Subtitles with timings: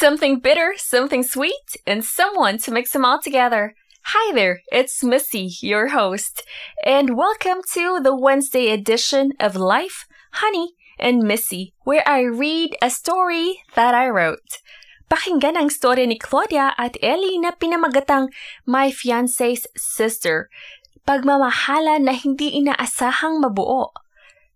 [0.00, 3.76] Something bitter, something sweet, and someone to mix them all together.
[4.16, 6.40] Hi there, it's Missy, your host,
[6.88, 10.08] and welcome to the Wednesday edition of Life,
[10.40, 14.64] Honey, and Missy, where I read a story that I wrote.
[15.12, 18.32] Pakinggan ang story ni Claudia at Ellie na pinamagatang
[18.64, 20.48] My Fiance's Sister,
[21.04, 23.92] pagmamahala na hindi inaasahang mabuo.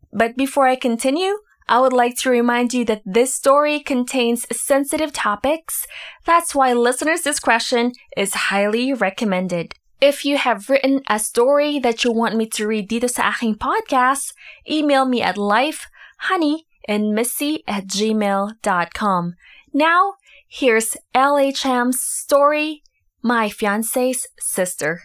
[0.08, 1.36] But before I continue,
[1.66, 5.86] I would like to remind you that this story contains sensitive topics.
[6.26, 9.74] That's why listener's discretion is highly recommended.
[10.00, 13.56] If you have written a story that you want me to read dito sa aking
[13.56, 14.34] podcast,
[14.68, 19.34] email me at lifehoneyandmissy at gmail.com.
[19.72, 20.14] Now,
[20.46, 22.82] here's LHM's story,
[23.22, 25.04] My Fiance's Sister.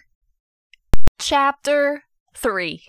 [1.18, 2.04] Chapter
[2.34, 2.82] 3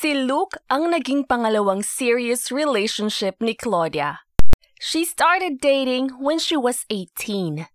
[0.00, 4.24] Si Luke ang naging pangalawang serious relationship ni Claudia.
[4.80, 7.68] She started dating when she was 18.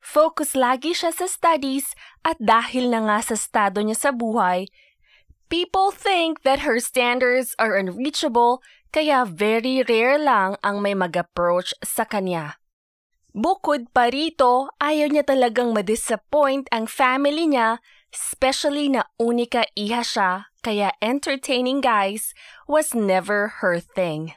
[0.00, 1.92] Focus lagi siya sa studies
[2.24, 4.72] at dahil na nga sa estado niya sa buhay,
[5.52, 12.08] people think that her standards are unreachable kaya very rare lang ang may mag-approach sa
[12.08, 12.56] kanya.
[13.36, 17.76] Bukod pa rito, ayaw niya talagang ma-disappoint ang family niya
[18.08, 22.32] Especially na unika iha siya, kaya entertaining guys
[22.64, 24.32] was never her thing.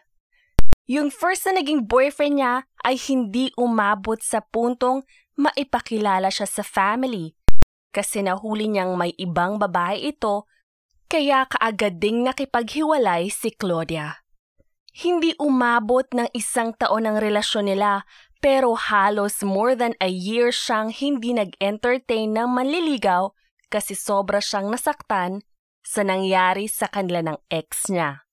[0.91, 5.07] Yung first na naging boyfriend niya ay hindi umabot sa puntong
[5.39, 7.31] maipakilala siya sa family
[7.95, 10.47] kasi nahuli niyang may ibang babae ito
[11.11, 14.23] kaya kaagad ding nakipaghiwalay si Claudia.
[14.91, 18.03] Hindi umabot ng isang taon ang relasyon nila
[18.43, 23.31] pero halos more than a year siyang hindi nag-entertain ng manliligaw
[23.71, 25.39] kasi sobra siyang nasaktan
[25.79, 28.27] sa nangyari sa kanila ng ex niya.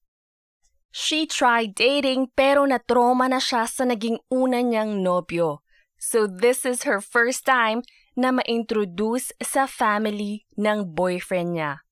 [0.90, 5.62] She tried dating pero na-trauma na siya sa naging una niyang nobyo.
[5.94, 7.86] So this is her first time
[8.18, 11.86] na ma-introduce sa family ng boyfriend niya.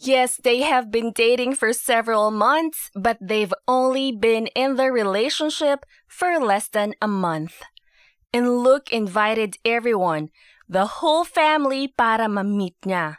[0.00, 5.84] Yes, they have been dating for several months, but they've only been in the relationship
[6.08, 7.60] for less than a month.
[8.32, 10.32] And Luke invited everyone,
[10.70, 13.18] the whole family para ma-meet niya.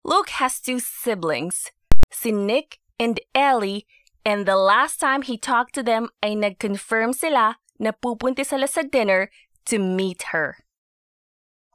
[0.00, 1.68] Luke has two siblings,
[2.08, 3.84] si Nick and Ellie,
[4.24, 8.80] and the last time he talked to them ay nag-confirm sila na pupunti sila sa
[8.80, 9.28] dinner
[9.68, 10.64] to meet her.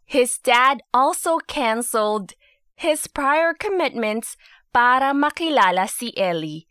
[0.09, 2.33] His dad also canceled
[2.73, 4.33] his prior commitments
[4.73, 6.65] para makilala si Ellie.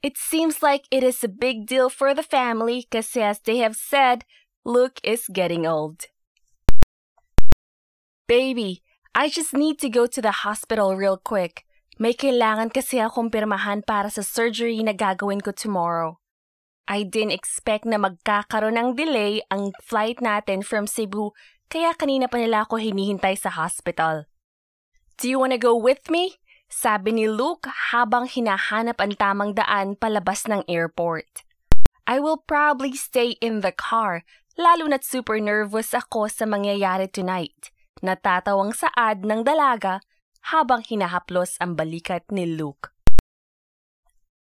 [0.00, 3.76] It seems like it is a big deal for the family kasi as they have
[3.76, 4.24] said,
[4.64, 6.08] Luke is getting old.
[8.28, 8.84] Baby,
[9.16, 11.64] I just need to go to the hospital real quick.
[11.96, 16.20] May kailangan kasi akong pirmahan para sa surgery na gagawin ko tomorrow.
[16.84, 21.32] I didn't expect na magkakaroon ng delay ang flight natin from Cebu
[21.72, 24.28] kaya kanina pa nila ako hinihintay sa hospital.
[25.16, 26.36] Do you wanna go with me?
[26.68, 27.64] Sabi ni Luke
[27.96, 31.48] habang hinahanap ang tamang daan palabas ng airport.
[32.04, 34.28] I will probably stay in the car,
[34.60, 37.72] lalo na't super nervous ako sa mangyayari tonight.
[37.98, 39.98] Natatawang saad ng dalaga
[40.54, 42.94] habang hinahaplos ang balikat ni Luke.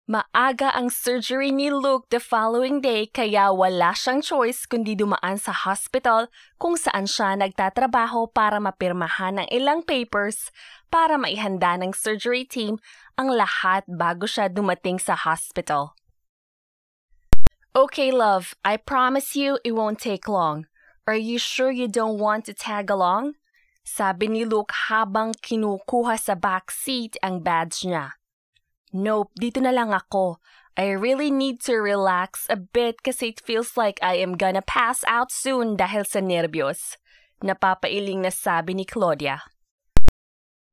[0.09, 5.53] Maaga ang surgery ni Luke the following day kaya wala siyang choice kundi dumaan sa
[5.53, 10.51] hospital kung saan siya nagtatrabaho para mapirmahan ng ilang papers
[10.89, 12.81] para maihanda ng surgery team
[13.21, 15.95] ang lahat bago siya dumating sa hospital.
[17.77, 20.67] Okay, love, I promise you it won't take long.
[21.07, 23.39] Are you sure you don't want to tag along?
[23.82, 28.15] Sabi ni Luke habang kinukuha sa back seat ang badge niya.
[28.94, 30.38] Nope, dito na lang ako.
[30.78, 35.04] I really need to relax a bit kasi it feels like I am gonna pass
[35.04, 36.97] out soon dahil sa nervyos.
[37.42, 39.42] Napapailing na sabi ni Claudia.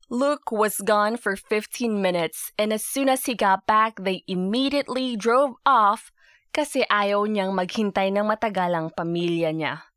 [0.08, 5.18] Luke was gone for 15 minutes and as soon as he got back, they immediately
[5.18, 6.14] drove off
[6.54, 9.89] kasi ayaw niyang maghintay ng matagalang pamilya niya.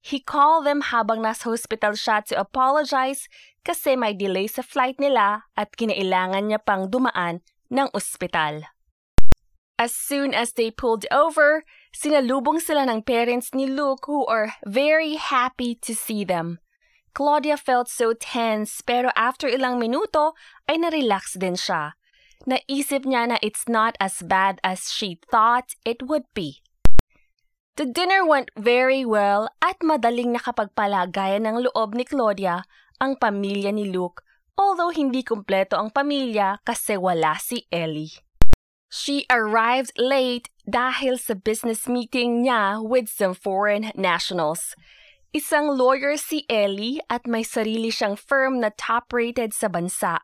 [0.00, 3.28] He called them habang nasa hospital siya to apologize
[3.60, 8.64] kasi may delay sa flight nila at kinailangan niya pang dumaan ng ospital.
[9.80, 15.16] As soon as they pulled over, sinalubong sila ng parents ni Luke who are very
[15.16, 16.60] happy to see them.
[17.12, 20.36] Claudia felt so tense pero after ilang minuto
[20.68, 21.96] ay na-relax din siya.
[22.48, 26.64] Naisip niya na it's not as bad as she thought it would be.
[27.80, 32.68] The dinner went very well at madaling nakapagpalagayan ng loob ni Claudia
[33.00, 34.20] ang pamilya ni Luke
[34.60, 38.12] although hindi kumpleto ang pamilya kasi wala si Ellie.
[38.92, 44.76] She arrived late dahil sa business meeting niya with some foreign nationals.
[45.32, 50.20] Isang lawyer si Ellie at may sarili siyang firm na top-rated sa bansa.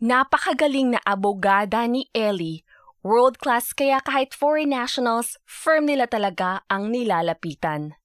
[0.00, 2.64] Napakagaling na abogada ni Ellie.
[3.02, 7.98] World class kaya kahit foreign nationals, firm nila talaga ang nilalapitan.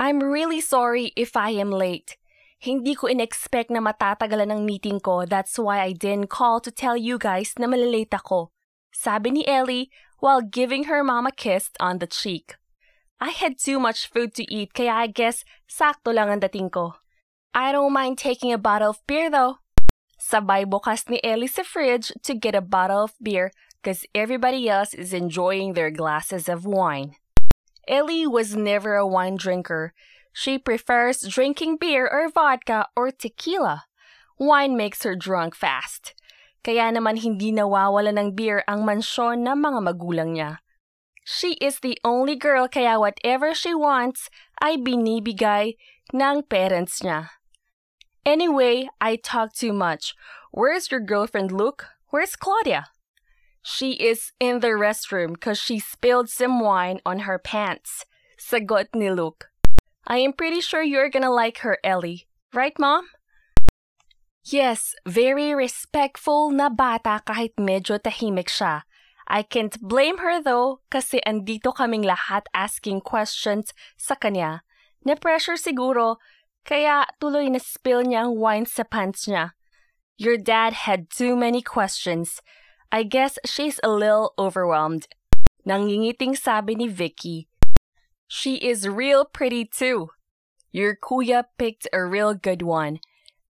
[0.00, 2.16] I'm really sorry if I am late.
[2.56, 6.96] Hindi ko in-expect na matatagalan ng meeting ko, that's why I didn't call to tell
[6.96, 8.48] you guys na malalate ako.
[8.96, 9.92] Sabi ni Ellie
[10.24, 12.56] while giving her mom a kiss on the cheek.
[13.20, 16.96] I had too much food to eat kaya I guess sakto lang ang dating ko.
[17.52, 19.60] I don't mind taking a bottle of beer though.
[20.16, 23.52] Sabay bukas ni Ellie sa fridge to get a bottle of beer
[23.82, 27.18] because everybody else is enjoying their glasses of wine.
[27.88, 29.92] Ellie was never a wine drinker.
[30.32, 33.84] She prefers drinking beer or vodka or tequila.
[34.38, 36.14] Wine makes her drunk fast.
[36.62, 40.62] Kaya naman hindi nawawala ng beer ang mansyon ng mga magulang niya.
[41.26, 44.30] She is the only girl kaya whatever she wants
[44.62, 45.74] ay binibigay
[46.14, 47.34] ng parents niya.
[48.22, 50.14] Anyway, I talk too much.
[50.54, 51.90] Where's your girlfriend Luke?
[52.14, 52.94] Where's Claudia?
[53.62, 58.04] She is in the restroom because she spilled some wine on her pants.
[58.34, 59.50] Sagot ni Luke.
[60.06, 62.26] I am pretty sure you're gonna like her, Ellie.
[62.52, 63.06] Right, Mom?
[64.42, 68.82] Yes, very respectful na bata kahit medyo tahimik siya.
[69.30, 74.66] I can't blame her though kasi andito kaming lahat asking questions sa kanya.
[75.06, 76.18] Na-pressure siguro,
[76.66, 79.54] kaya tuloy na spill niya ang wine sa pants niya.
[80.18, 82.42] Your dad had too many questions.
[82.92, 85.08] I guess she's a little overwhelmed.
[85.64, 87.48] Nangingiting sabi ni Vicky.
[88.28, 90.12] She is real pretty too.
[90.76, 93.00] Your kuya picked a real good one.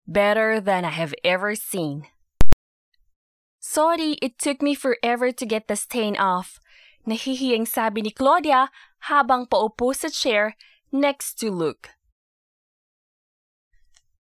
[0.03, 2.11] Better than I have ever seen.
[3.63, 6.59] Sorry, it took me forever to get the stain off.
[7.07, 8.67] Nahihiyang sabi ni Claudia
[9.07, 10.59] habang paupo sa chair
[10.91, 11.95] next to Luke.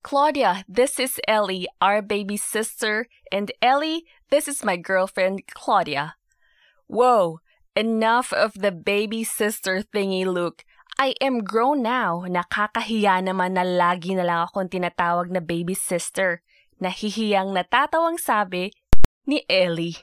[0.01, 6.15] Claudia, this is Ellie, our baby sister, and Ellie, this is my girlfriend, Claudia.
[6.87, 7.39] Whoa,
[7.75, 10.63] enough of the baby sister thingy, Luke.
[10.97, 12.23] I am grown now.
[12.27, 16.43] Nakakahiya naman na lagi na lang akong tinatawag na baby sister.
[16.79, 18.71] Nahihiyang natatawang sabi
[19.27, 19.99] ni Ellie.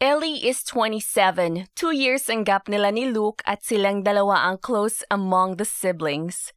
[0.00, 1.68] Ellie is 27.
[1.76, 6.52] Two years ang gap nila ni Luke at silang dalawa ang close among the siblings.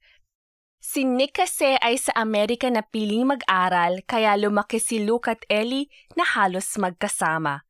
[0.85, 5.89] Si Nick kasi ay sa Amerika na piling mag-aral kaya lumaki si Luke at Ellie
[6.13, 7.65] na halos magkasama.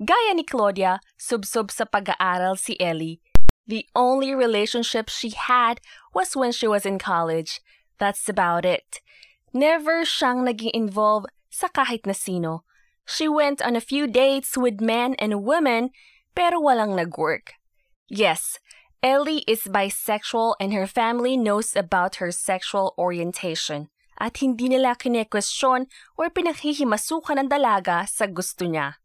[0.00, 3.20] Gaya ni Claudia, subsob sa pag-aaral si Ellie.
[3.68, 5.84] The only relationship she had
[6.16, 7.60] was when she was in college.
[8.00, 9.04] That's about it.
[9.52, 12.64] Never siyang naging involved sa kahit na sino.
[13.04, 15.92] She went on a few dates with men and women,
[16.32, 17.60] pero walang nag-work.
[18.08, 18.56] Yes,
[19.04, 25.92] Ellie is bisexual and her family knows about her sexual orientation at hindi nila kine-question
[26.16, 28.96] or pinaghihimasukan ng dalaga sa gusto niya.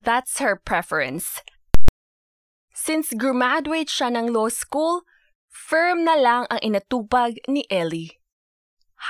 [0.00, 1.44] That's her preference.
[2.72, 5.04] Since graduate siya ng law school,
[5.52, 8.16] firm na lang ang inatupag ni Ellie.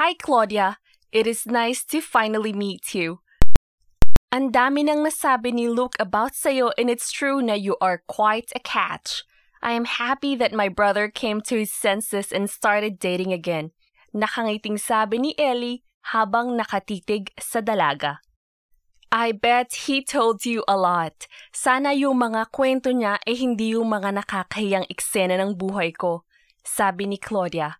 [0.02, 0.82] Hi Claudia,
[1.14, 3.22] it is nice to finally meet you.
[4.34, 8.50] Ang dami nang nasabi ni Luke about sa'yo and it's true na you are quite
[8.50, 9.22] a catch.
[9.62, 13.76] I am happy that my brother came to his senses and started dating again.
[14.16, 15.84] Nakangiting sabi ni Ellie
[16.16, 18.24] habang nakatitig sa dalaga.
[19.12, 21.26] I bet he told you a lot.
[21.52, 26.24] Sana yung mga kwento niya ay hindi yung mga nakakahiyang eksena ng buhay ko.
[26.64, 27.76] Sabi ni Claudia.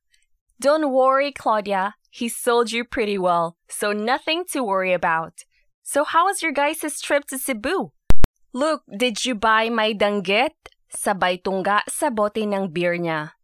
[0.60, 1.96] Don't worry, Claudia.
[2.10, 5.46] He sold you pretty well, so nothing to worry about.
[5.86, 7.94] So how was your guys' trip to Cebu?
[8.52, 10.58] Look, did you buy my danggit?
[10.90, 13.38] Sabay tungga sa bote ng beer niya.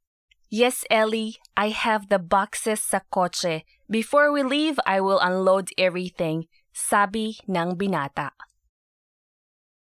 [0.50, 3.62] Yes, Ellie, I have the boxes sa kotse.
[3.90, 8.34] Before we leave, I will unload everything, sabi ng binata.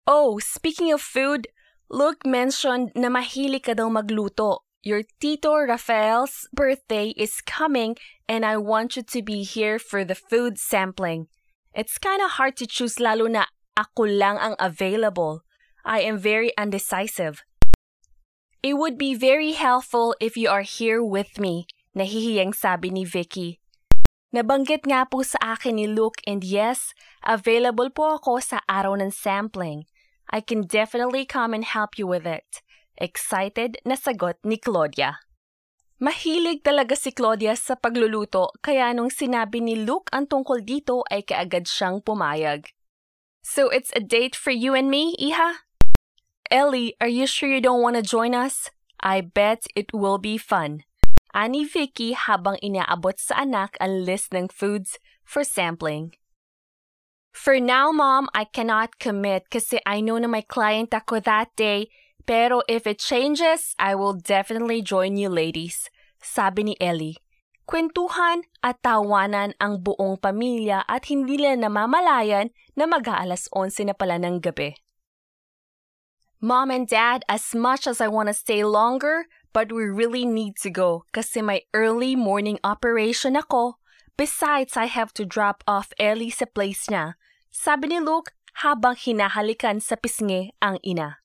[0.06, 1.50] Oh, speaking of food,
[1.89, 4.65] Luke mentioned na mahilig ka daw magluto.
[4.82, 7.94] Your Tito Rafael's birthday is coming
[8.25, 11.30] and I want you to be here for the food sampling.
[11.77, 13.46] It's kinda hard to choose lalo na
[13.77, 15.46] ako lang ang available.
[15.86, 17.46] I am very undecisive.
[18.62, 21.65] It would be very helpful if you are here with me,
[21.98, 23.58] nahihiyang sabi ni Vicky.
[24.30, 26.94] Nabanggit nga po sa akin ni Luke and yes,
[27.25, 29.89] available po ako sa araw ng sampling.
[30.30, 32.62] I can definitely come and help you with it.
[33.01, 35.25] Excited na sagot ni Claudia.
[35.98, 41.25] Mahilig talaga si Claudia sa pagluluto kaya nung sinabi ni Luke ang tungkol dito ay
[41.25, 42.70] kaagad siyang pumayag.
[43.41, 45.65] So it's a date for you and me, Iha?
[46.51, 48.67] Ellie, are you sure you don't want to join us?
[49.00, 50.84] I bet it will be fun.
[51.31, 56.12] Ani Vicky habang inaabot sa anak ang list ng foods for sampling.
[57.31, 61.88] For now, Mom, I cannot commit kasi I know na may client ako that day,
[62.27, 65.88] pero if it changes, I will definitely join you ladies,
[66.20, 67.15] sabi ni Ellie.
[67.63, 74.20] Kwentuhan at tawanan ang buong pamilya at hindi nila namamalayan na mag-aalas 11 na pala
[74.20, 74.75] ng gabi.
[76.41, 80.57] Mom and Dad, as much as I want to stay longer, but we really need
[80.65, 83.77] to go kasi may early morning operation ako.
[84.17, 87.13] Besides, I have to drop off Ellie sa place niya.
[87.53, 88.33] Sabi ni Luke
[88.65, 91.21] habang hinahalikan sa pisngi ang ina.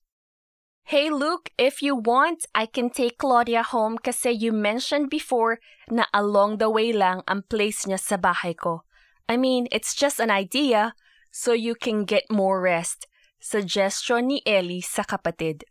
[0.85, 5.57] Hey Luke, if you want, I can take Claudia home kasi you mentioned before
[5.89, 8.85] na along the way lang ang place niya sa bahay ko.
[9.25, 10.93] I mean, it's just an idea,
[11.33, 13.09] so you can get more rest.
[13.37, 15.63] Suggestion ni Ellie sa kapatid.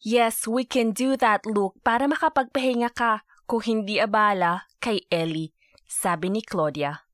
[0.00, 5.52] Yes, we can do that, Luke, para makapagpahinga ka kung hindi abala kay Ellie,
[5.84, 7.04] sabi ni Claudia.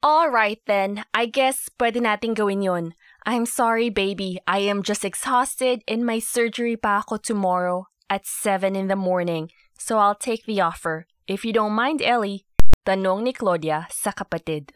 [0.00, 2.96] Alright then, I guess pwede nating gawin yon.
[3.28, 4.40] I'm sorry, baby.
[4.48, 9.52] I am just exhausted and my surgery pa ako tomorrow at 7 in the morning,
[9.76, 11.04] so I'll take the offer.
[11.28, 12.48] If you don't mind, Ellie,
[12.88, 14.72] tanong ni Claudia sa kapatid.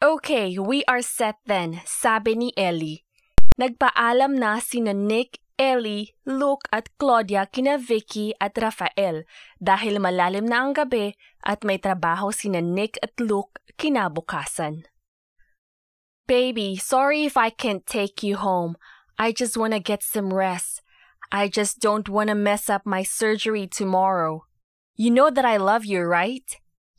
[0.00, 3.04] Okay, we are set then, sabi ni Ellie.
[3.60, 9.28] Nagpaalam na sina Nick, Ellie, Luke at Claudia kina Vicky at Rafael
[9.60, 11.12] dahil malalim na ang gabi
[11.44, 14.88] at may trabaho sina Nick at Luke kinabukasan.
[16.24, 18.80] Baby, sorry if I can't take you home.
[19.20, 20.80] I just want to get some rest.
[21.28, 24.48] I just don't want to mess up my surgery tomorrow.
[24.96, 26.48] You know that I love you, right?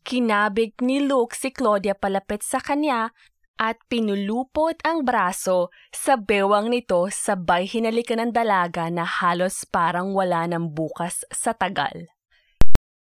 [0.05, 3.09] Kinabig ni Luke si Claudia palapit sa kanya
[3.59, 10.47] at pinulupot ang braso sa bewang nito sabay hinalikan ng dalaga na halos parang wala
[10.47, 12.09] ng bukas sa tagal.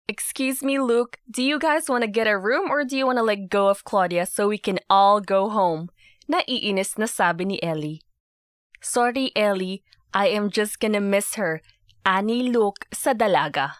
[0.08, 3.20] Excuse me, Luke, do you guys want to get a room or do you want
[3.20, 5.92] to let go of Claudia so we can all go home?
[6.24, 8.00] Naiinis na sabi ni Ellie.
[8.80, 9.84] Sorry, Ellie.
[10.16, 11.60] I am just gonna miss her.
[12.08, 13.76] Ani Luke sa dalaga.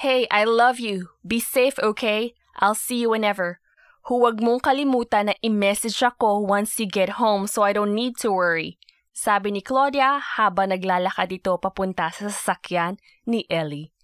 [0.00, 1.12] Hey, I love you.
[1.20, 2.32] Be safe, okay?
[2.56, 3.60] I'll see you whenever.
[4.04, 8.36] Huwag mong kalimutan na i-message ako once you get home so I don't need to
[8.36, 8.76] worry.
[9.16, 13.96] Sabi ni Claudia habang naglalakad ito papunta sa sasakyan ni Ellie.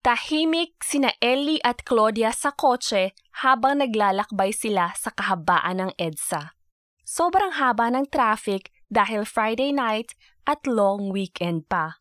[0.00, 3.12] Tahimik sina Ellie at Claudia sa kotse
[3.44, 6.56] habang naglalakbay sila sa kahabaan ng EDSA.
[7.04, 10.16] Sobrang haba ng traffic dahil Friday night
[10.48, 12.00] at long weekend pa.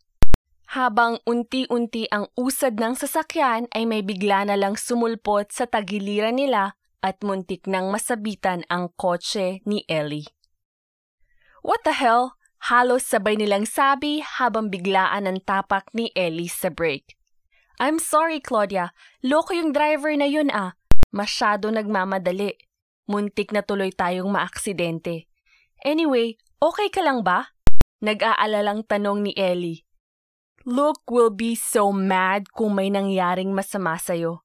[0.71, 6.78] Habang unti-unti ang usad ng sasakyan ay may bigla na lang sumulpot sa tagiliran nila
[6.99, 10.27] at muntik nang masabitan ang kotse ni Ellie.
[11.63, 12.39] What the hell?
[12.67, 17.15] Halos sabay nilang sabi habang biglaan ang tapak ni Ellie sa brake.
[17.79, 18.91] I'm sorry, Claudia.
[19.23, 20.75] Loko yung driver na yun ah.
[21.15, 22.59] Masyado nagmamadali.
[23.07, 25.31] Muntik na tuloy tayong maaksidente.
[25.87, 27.55] Anyway, okay ka lang ba?
[28.03, 29.87] Nag-aalalang tanong ni Ellie.
[30.67, 34.43] Luke will be so mad kung may nangyaring masama sa'yo.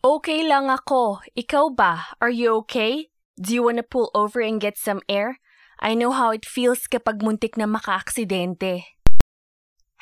[0.00, 1.20] Okay lang ako.
[1.36, 2.16] Ikaw ba?
[2.24, 3.12] Are you okay?
[3.36, 5.40] Do you wanna pull over and get some air?
[5.80, 9.00] I know how it feels kapag muntik na makaaksidente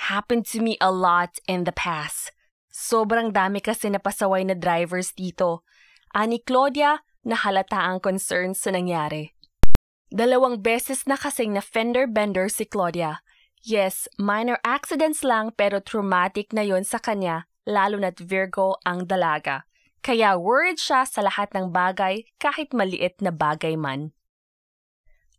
[0.06, 2.30] happened to me a lot in the past.
[2.70, 5.66] Sobrang dami kasi napasaway na drivers dito.
[6.14, 9.34] Ani Claudia, nahalata ang concern sa nangyari.
[10.08, 13.20] Dalawang beses na kasing na fender bender si Claudia.
[13.60, 19.66] Yes, minor accidents lang pero traumatic na yon sa kanya, lalo na't Virgo ang dalaga.
[20.02, 24.12] Kaya worried siya sa lahat ng bagay kahit maliit na bagay man.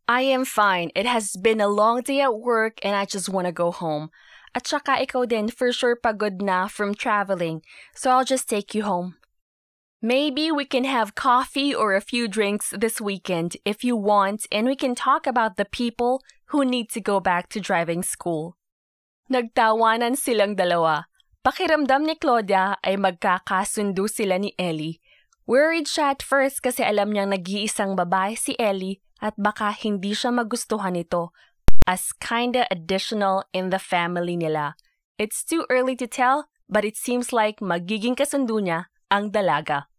[0.10, 0.90] I am fine.
[0.96, 4.10] It has been a long day at work and I just want to go home.
[4.58, 7.62] At saka ikaw din for sure pagod na from traveling,
[7.94, 9.22] so I'll just take you home.
[10.02, 14.66] Maybe we can have coffee or a few drinks this weekend if you want and
[14.66, 16.24] we can talk about the people
[16.56, 18.58] who need to go back to driving school.
[19.30, 21.06] Nagtawanan silang dalawa.
[21.50, 25.02] Pakiramdam ni Claudia ay magkakasundo sila ni Ellie.
[25.50, 30.30] Worried siya at first kasi alam niyang nag-iisang babae si Ellie at baka hindi siya
[30.30, 31.34] magustuhan ito
[31.90, 34.78] as kinda additional in the family nila.
[35.18, 39.90] It's too early to tell, but it seems like magiging kasundo niya ang dalaga.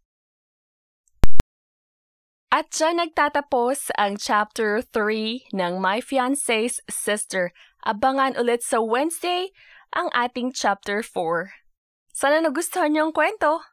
[2.54, 7.50] At dyan nagtatapos ang chapter 3 ng My Fiancé's Sister.
[7.82, 9.50] Abangan ulit sa Wednesday
[9.90, 11.50] ang ating chapter 4.
[12.14, 13.69] Sana nagustuhan niyo ang kwento!